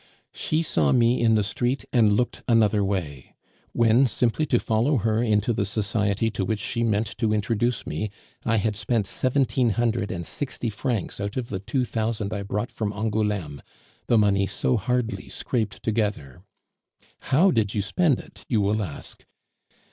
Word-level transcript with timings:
She 0.33 0.63
saw 0.63 0.91
me 0.91 1.21
in 1.21 1.35
the 1.35 1.43
street 1.43 1.85
and 1.93 2.13
looked 2.13 2.41
another 2.47 2.83
way; 2.83 3.35
when, 3.71 4.07
simply 4.07 4.47
to 4.47 4.57
follow 4.57 4.97
her 4.97 5.21
into 5.21 5.53
the 5.53 5.63
society 5.63 6.31
to 6.31 6.43
which 6.43 6.59
she 6.59 6.81
meant 6.81 7.15
to 7.19 7.31
introduce 7.31 7.85
me, 7.85 8.09
I 8.43 8.55
had 8.55 8.75
spent 8.75 9.05
seventeen 9.05 9.69
hundred 9.69 10.09
and 10.11 10.25
sixty 10.25 10.71
francs 10.71 11.21
out 11.21 11.37
of 11.37 11.49
the 11.49 11.59
two 11.59 11.85
thousand 11.85 12.33
I 12.33 12.41
brought 12.41 12.71
from 12.71 12.91
Angouleme, 12.93 13.61
the 14.07 14.17
money 14.17 14.47
so 14.47 14.75
hardly 14.75 15.29
scraped 15.29 15.83
together. 15.83 16.41
'How 17.19 17.51
did 17.51 17.75
you 17.75 17.83
spend 17.83 18.17
it?' 18.17 18.43
you 18.49 18.59
will 18.59 18.81
ask. 18.81 19.23